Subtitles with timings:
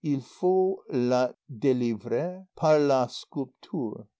[0.03, 4.07] Il faut la délivrer par la sculpture.